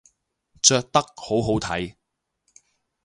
[0.63, 1.95] 着得好好睇